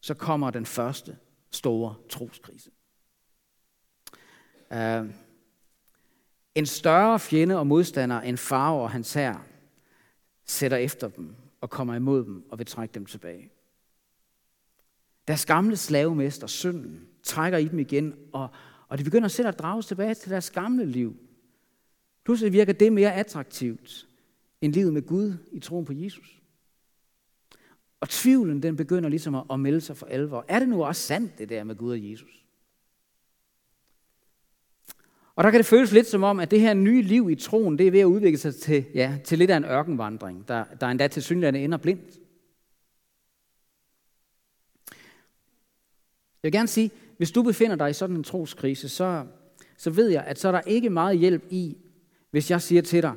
[0.00, 1.16] så kommer den første
[1.50, 2.70] store troskrise.
[4.74, 5.12] Øhm,
[6.54, 9.46] en større fjende og modstander end far og hans hær
[10.44, 13.50] sætter efter dem og kommer imod dem og vil trække dem tilbage.
[15.28, 18.48] Deres gamle slavemester, synden, trækker i dem igen, og,
[18.88, 21.16] og de begynder selv at drage tilbage til deres gamle liv.
[22.24, 24.08] Pludselig virker det mere attraktivt
[24.60, 26.42] end livet med Gud i troen på Jesus.
[28.00, 30.44] Og tvivlen, den begynder ligesom at, at melde sig for alvor.
[30.48, 32.41] Er det nu også sandt, det der med Gud og Jesus?
[35.36, 37.78] Og der kan det føles lidt som om, at det her nye liv i troen,
[37.78, 40.86] det er ved at udvikle sig til, ja, til lidt af en ørkenvandring, der, der
[40.86, 42.18] endda til synligheden ender blindt.
[46.42, 49.26] Jeg vil gerne sige, hvis du befinder dig i sådan en troskrise, så,
[49.76, 51.76] så ved jeg, at så er der ikke meget hjælp i,
[52.30, 53.12] hvis jeg siger til dig,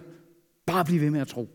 [0.66, 1.50] bare bliv ved med at tro.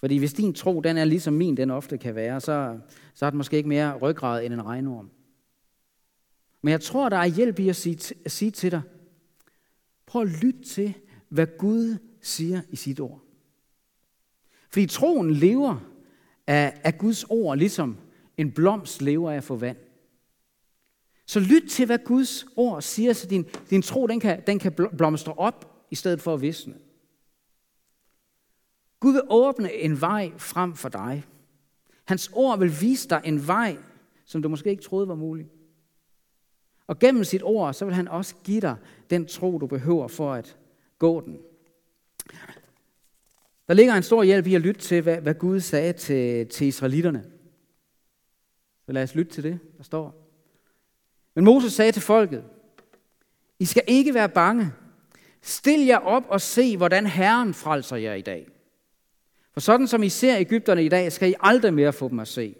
[0.00, 2.78] Fordi hvis din tro, den er ligesom min, den ofte kan være, så,
[3.14, 5.10] så har den måske ikke mere ryggrad end en regnorm.
[6.62, 8.82] Men jeg tror, der er hjælp i at sige, at sige til dig,
[10.14, 10.94] prøv at lytte til,
[11.28, 13.20] hvad Gud siger i sit ord.
[14.70, 15.76] Fordi troen lever
[16.46, 17.96] af, af Guds ord, ligesom
[18.36, 19.76] en blomst lever af at få vand.
[21.26, 24.72] Så lyt til, hvad Guds ord siger, så din, din tro den kan, den kan
[24.96, 26.74] blomstre op, i stedet for at visne.
[29.00, 31.24] Gud vil åbne en vej frem for dig.
[32.04, 33.76] Hans ord vil vise dig en vej,
[34.24, 35.46] som du måske ikke troede var mulig.
[36.86, 38.76] Og gennem sit ord, så vil han også give dig
[39.10, 40.56] den tro, du behøver for at
[40.98, 41.38] gå den.
[43.68, 46.66] Der ligger en stor hjælp i at lytte til, hvad, hvad Gud sagde til, til
[46.66, 47.24] israelitterne.
[48.86, 50.30] Så lad os lytte til det, der står.
[51.34, 52.44] Men Moses sagde til folket,
[53.58, 54.72] I skal ikke være bange.
[55.42, 58.48] Stil jer op og se, hvordan Herren frelser jer i dag.
[59.52, 62.28] For sådan som I ser Ægypterne i dag, skal I aldrig mere få dem at
[62.28, 62.54] se.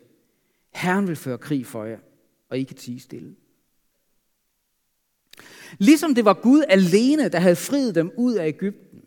[0.74, 1.98] Herren vil føre krig for jer,
[2.48, 3.34] og I kan tige stille.
[5.78, 9.00] Ligesom det var Gud alene, der havde friet dem ud af Ægypten,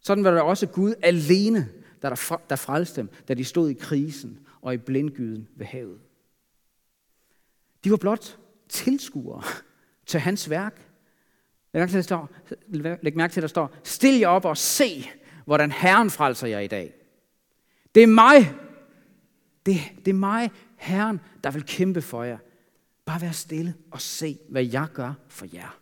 [0.00, 1.68] sådan var det også Gud alene,
[2.02, 5.98] der, der frelste dem, da de stod i krisen og i blindgyden ved havet.
[7.84, 8.38] De var blot
[8.68, 9.42] tilskuere
[10.06, 10.90] til hans værk.
[11.72, 12.30] Læg mærke til, der står,
[13.02, 15.10] læg mærke til, der står, stil jer op og se,
[15.44, 16.94] hvordan Herren frelser jer i dag.
[17.94, 18.54] Det er mig,
[19.66, 22.38] det, det er mig, Herren, der vil kæmpe for jer.
[23.04, 25.80] Bare vær stille og se, hvad jeg gør for jer.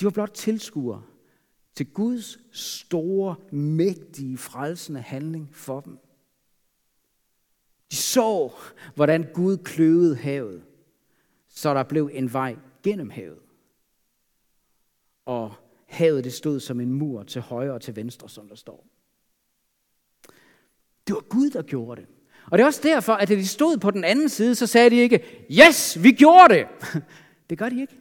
[0.00, 1.02] De var blot tilskuere
[1.74, 5.98] til Guds store, mægtige, frelsende handling for dem.
[7.90, 8.52] De så,
[8.94, 10.64] hvordan Gud kløvede havet,
[11.48, 13.38] så der blev en vej gennem havet.
[15.24, 15.54] Og
[15.86, 18.86] havet det stod som en mur til højre og til venstre, som der står.
[21.06, 22.08] Det var Gud, der gjorde det.
[22.50, 24.90] Og det er også derfor, at da de stod på den anden side, så sagde
[24.90, 26.66] de ikke, yes, vi gjorde det.
[27.50, 28.00] Det gør de ikke.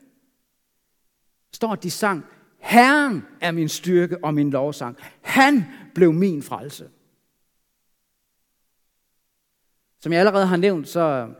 [1.53, 2.25] Står, de sang,
[2.59, 4.97] Herren er min styrke og min lovsang.
[5.21, 6.89] Han blev min frelse.
[9.99, 11.33] Som jeg allerede har nævnt, så,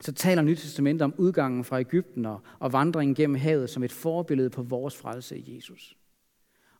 [0.00, 3.92] så taler Nyt Testament om udgangen fra Ægypten og, og vandringen gennem havet som et
[3.92, 5.96] forbillede på vores frelse i Jesus.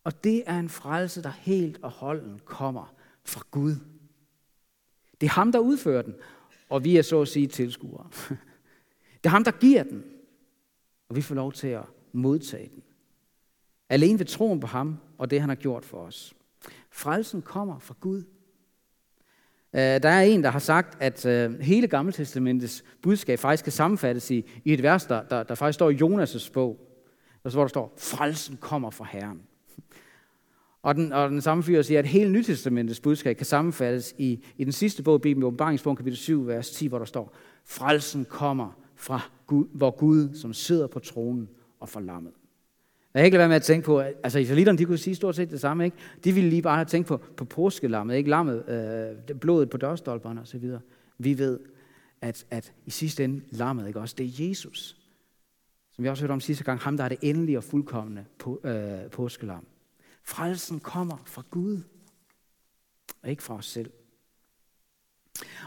[0.04, 3.76] Og det er en frelse, der helt og holden kommer fra Gud.
[5.22, 6.14] Det er ham, der udfører den,
[6.68, 8.06] og vi er så at sige tilskuere.
[9.22, 10.04] Det er ham, der giver den,
[11.08, 12.82] og vi får lov til at modtage den.
[13.88, 16.34] Alene ved troen på ham og det, han har gjort for os.
[16.90, 18.22] Frelsen kommer fra Gud.
[19.72, 24.30] Øh, der er en, der har sagt, at øh, hele Gammeltestamentets budskab faktisk kan sammenfattes
[24.30, 26.78] i, i et vers, der, der, der faktisk står i Jonas' bog,
[27.42, 29.42] hvor der står, frelsen kommer fra Herren.
[30.82, 34.64] Og den, og den samme fyr siger, at hele Nytestamentets budskab kan sammenfattes i, i
[34.64, 39.20] den sidste bog, Bibelen, åbenbaringsbogen, kapitel 7, vers 10, hvor der står, frelsen kommer fra
[39.46, 41.48] Gud, hvor Gud, som sidder på tronen
[41.80, 42.32] og forlammet.
[43.14, 45.14] Jeg kan ikke lade være med at tænke på, at altså israelitterne, de kunne sige
[45.14, 45.96] stort set det samme, ikke?
[46.24, 48.30] De ville lige bare have tænkt på, på påskelammet, ikke?
[48.30, 50.80] Lammet, øh, blodet på dørstolperne og så videre.
[51.18, 51.58] Vi ved,
[52.20, 54.14] at, at i sidste ende, lammet, ikke også?
[54.18, 54.96] Det er Jesus.
[55.90, 58.60] Som vi også hørte om sidste gang, ham der er det endelige og fuldkommende på,
[58.64, 59.66] øh, påskelam.
[60.22, 61.80] Frelsen kommer fra Gud,
[63.22, 63.90] og ikke fra os selv.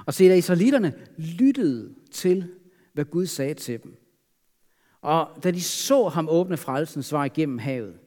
[0.05, 2.53] Og se, da israelitterne lyttede til,
[2.93, 4.01] hvad Gud sagde til dem,
[5.01, 7.99] og da de så ham åbne frelsens vej igennem havet,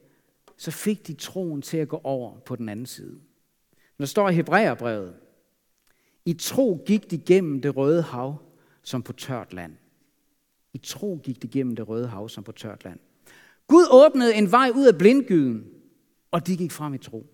[0.57, 3.19] så fik de troen til at gå over på den anden side.
[3.97, 5.15] Når der står i Hebræerbrevet,
[6.25, 8.41] i tro gik de gennem det røde hav
[8.83, 9.75] som på tørt land.
[10.73, 12.99] I tro gik de gennem det røde hav som på tørt land.
[13.67, 15.67] Gud åbnede en vej ud af blindgyden,
[16.31, 17.27] og de gik frem i tro.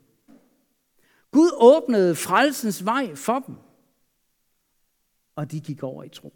[1.32, 3.56] Gud åbnede frelsens vej for dem,
[5.36, 6.34] og de gik over i tro.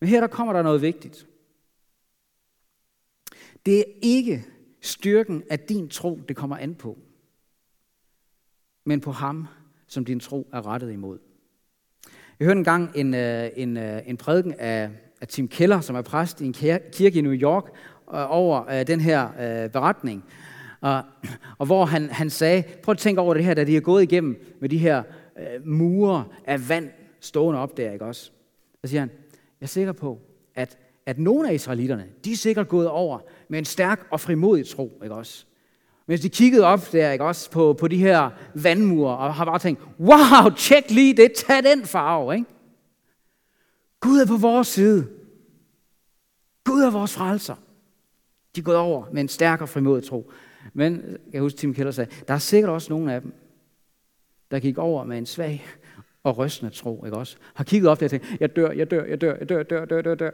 [0.00, 1.26] Men her der kommer der noget vigtigt.
[3.66, 4.44] Det er ikke
[4.80, 6.98] styrken af din tro, det kommer an på,
[8.84, 9.46] men på ham,
[9.86, 11.18] som din tro er rettet imod.
[12.38, 16.02] Jeg hørte engang en, øh, en, øh, en prædiken af, af Tim Keller, som er
[16.02, 17.64] præst i en kirke i New York,
[18.14, 20.24] øh, over den her beretning.
[20.80, 21.02] Og,
[21.58, 24.02] og hvor han, han sagde, prøv at tænke over det her, da de er gået
[24.02, 25.02] igennem med de her
[25.38, 28.30] øh, mure af vand stående op der, ikke også?
[28.80, 29.10] Så siger han,
[29.60, 30.20] jeg er sikker på,
[30.54, 34.68] at at nogle af israelitterne, de er sikkert gået over med en stærk og frimodig
[34.68, 35.44] tro, ikke også?
[36.06, 39.58] Mens de kiggede op der, ikke også, på, på de her vandmure, og har bare
[39.58, 42.46] tænkt, wow, tjek lige det, tag den farve, ikke?
[44.00, 45.06] Gud er på vores side.
[46.64, 47.54] Gud er vores frelser.
[48.54, 50.30] De er gået over med en stærk og frimodig tro.
[50.72, 53.32] Men, jeg husker, Tim Keller sagde, der er sikkert også nogle af dem,
[54.50, 55.66] der gik over med en svag
[56.22, 57.36] og rystende tro, ikke også?
[57.54, 59.70] Har kigget op der og tænkt, jeg dør, jeg dør, jeg dør, jeg dør, jeg
[59.70, 60.30] dør, dør, dør, dør.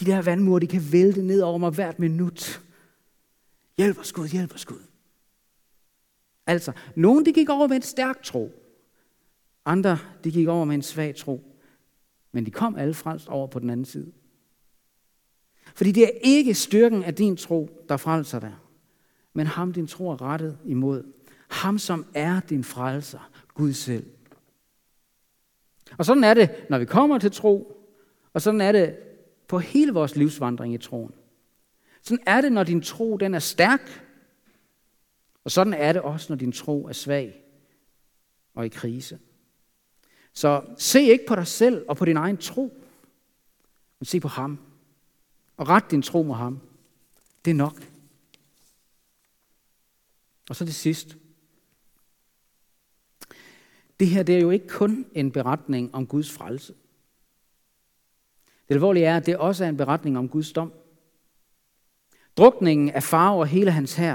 [0.00, 2.62] De der vandmure, de kan vælte ned over mig hvert minut.
[3.76, 4.82] Hjælp os Gud, hjælp os Gud.
[6.46, 8.52] Altså, nogen de gik over med en stærk tro.
[9.64, 11.56] Andre de gik over med en svag tro.
[12.32, 14.12] Men de kom alle frelst over på den anden side.
[15.76, 18.54] Fordi det er ikke styrken af din tro, der frelser dig.
[19.32, 21.12] Men ham, din tro er rettet imod.
[21.48, 23.30] Ham, som er din frelser.
[23.54, 24.06] Gud selv.
[25.98, 27.82] Og sådan er det, når vi kommer til tro.
[28.32, 28.96] Og sådan er det,
[29.48, 31.14] på hele vores livsvandring i troen.
[32.02, 34.04] Sådan er det, når din tro den er stærk,
[35.44, 37.42] og sådan er det også, når din tro er svag
[38.54, 39.18] og i krise.
[40.32, 42.82] Så se ikke på dig selv og på din egen tro,
[43.98, 44.58] men se på ham.
[45.56, 46.60] Og ret din tro mod ham.
[47.44, 47.82] Det er nok.
[50.48, 51.16] Og så det sidste.
[54.00, 56.74] Det her det er jo ikke kun en beretning om Guds frelse.
[58.68, 60.72] Det alvorlige er, at det også er en beretning om Guds dom.
[62.36, 64.14] Drukningen af far og hele hans hær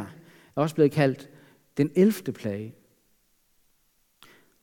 [0.55, 1.29] er også blevet kaldt
[1.77, 2.33] den 11.
[2.33, 2.75] plage.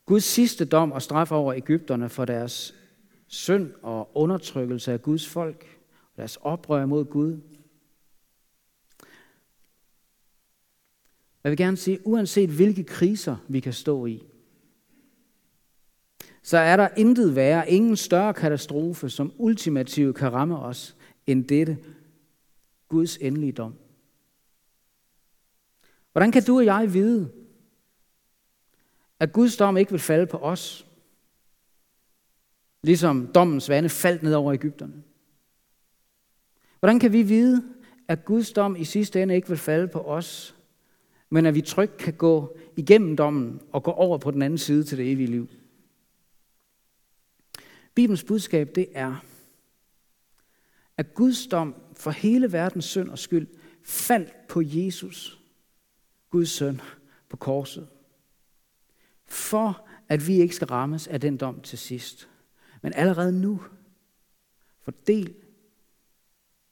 [0.05, 2.75] Guds sidste dom og straf over Ægypterne for deres
[3.27, 5.78] synd og undertrykkelse af Guds folk,
[6.19, 7.39] deres oprør mod Gud.
[11.43, 14.23] Jeg vil gerne sige, uanset hvilke kriser vi kan stå i,
[16.43, 20.95] så er der intet værre, ingen større katastrofe, som ultimativt kan ramme os,
[21.27, 21.77] end dette
[22.87, 23.75] Guds endelige dom.
[26.11, 27.31] Hvordan kan du og jeg vide,
[29.19, 30.87] at Guds dom ikke vil falde på os,
[32.83, 35.03] ligesom dommens vande faldt ned over Ægypterne?
[36.79, 37.63] Hvordan kan vi vide,
[38.07, 40.55] at Guds dom i sidste ende ikke vil falde på os,
[41.29, 44.83] men at vi trygt kan gå igennem dommen og gå over på den anden side
[44.83, 45.49] til det evige liv?
[47.95, 49.25] Bibelens budskab, det er,
[50.97, 53.47] at Guds dom for hele verdens synd og skyld
[53.83, 55.39] faldt på Jesus,
[56.29, 56.81] Guds søn,
[57.29, 57.87] på korset.
[59.25, 62.29] For at vi ikke skal rammes af den dom til sidst.
[62.81, 63.61] Men allerede nu
[64.81, 65.35] for del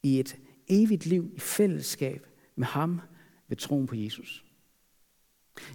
[0.03, 0.37] i et
[0.67, 3.01] evigt liv i fællesskab med ham
[3.47, 4.45] ved troen på Jesus.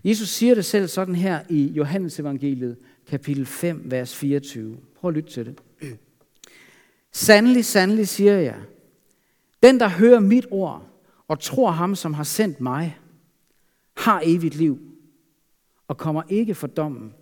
[0.05, 4.79] Jesus siger det selv sådan her i Johannes evangeliet, kapitel 5, vers 24.
[4.97, 5.61] Prøv at lytte til det.
[7.13, 8.63] Sandelig, sandelig siger jeg,
[9.63, 10.89] den der hører mit ord
[11.29, 12.99] og tror ham, som har sendt mig,
[13.97, 14.79] har evigt liv
[15.89, 17.15] og kommer ikke for dommen,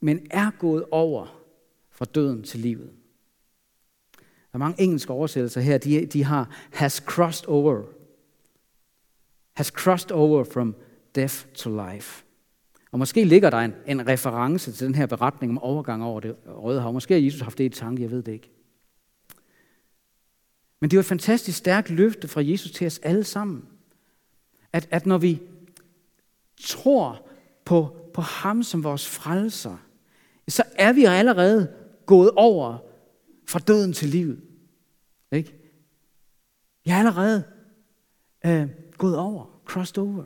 [0.00, 1.42] men er gået over
[1.90, 2.90] fra døden til livet.
[4.52, 7.82] Der er mange engelske oversættelser her, de, de har has crossed over.
[9.52, 10.76] Has crossed over from
[11.14, 12.24] death to life.
[12.92, 16.36] Og måske ligger der en, en reference til den her beretning om overgang over det
[16.46, 16.92] røde hav.
[16.92, 18.50] Måske har Jesus haft det i tanke, jeg ved det ikke.
[20.80, 23.68] Men det er jo et fantastisk stærkt løfte fra Jesus til os alle sammen.
[24.72, 25.40] At, at når vi
[26.60, 27.26] tror
[27.64, 29.76] på, på ham som vores frelser,
[30.48, 31.72] så er vi allerede
[32.06, 32.78] gået over
[33.50, 34.40] fra døden til livet.
[35.32, 35.58] Ikke?
[36.86, 37.44] Jeg er allerede
[38.46, 40.24] øh, gået over, crossed over.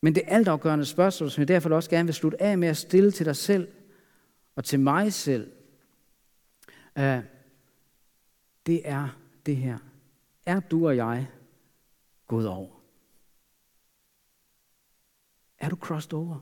[0.00, 3.10] Men det altafgørende spørgsmål, som jeg derfor også gerne vil slutte af med at stille
[3.10, 3.68] til dig selv
[4.56, 5.52] og til mig selv,
[6.98, 7.22] øh,
[8.66, 9.78] det er det her.
[10.46, 11.30] Er du og jeg
[12.26, 12.82] gået over?
[15.58, 16.40] Er du crossed over?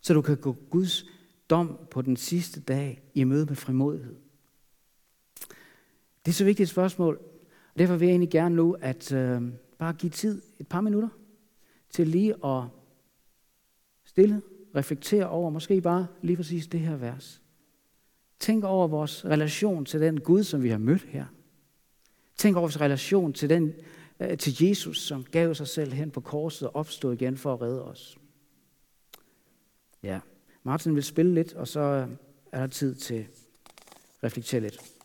[0.00, 1.04] Så du kan gå Guds
[1.50, 4.16] dom på den sidste dag i møde med frimodighed.
[6.24, 7.20] Det er så vigtigt et spørgsmål.
[7.72, 9.42] Og derfor vil jeg egentlig gerne nu at øh,
[9.78, 11.08] bare give tid, et par minutter,
[11.90, 12.62] til lige at
[14.04, 14.42] stille,
[14.74, 17.42] reflektere over, måske bare lige præcis det her vers.
[18.40, 21.26] Tænk over vores relation til den Gud, som vi har mødt her.
[22.36, 23.72] Tænk over vores relation til, den,
[24.20, 27.60] øh, til Jesus, som gav sig selv hen på korset og opstod igen for at
[27.60, 28.18] redde os.
[30.02, 30.20] Ja,
[30.62, 32.08] Martin vil spille lidt, og så øh,
[32.52, 34.97] er der tid til at reflektere lidt.